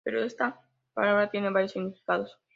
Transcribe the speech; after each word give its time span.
Pero 0.03 0.23
esta 0.23 0.59
palabra 0.95 1.29
tiene 1.29 1.51
varios 1.51 1.73
significaciones. 1.73 2.31